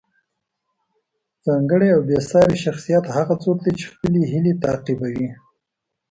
ځانګړی 1.45 1.89
او 1.95 2.01
بې 2.07 2.17
ساری 2.29 2.57
شخصیت 2.65 3.05
هغه 3.15 3.35
څوک 3.43 3.57
دی 3.65 3.71
چې 3.79 3.85
خپلې 3.91 4.21
هیلې 4.31 4.53
تعقیبوي. 4.63 5.29